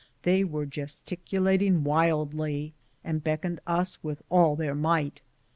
They 0.23 0.43
were 0.43 0.65
gesticulat 0.65 1.61
ing 1.61 1.83
wildly, 1.83 2.73
and 3.03 3.23
beckoning 3.23 3.57
to 3.57 3.69
us 3.71 4.03
with 4.03 4.23
all 4.31 4.55
their 4.55 4.73
might. 4.73 5.21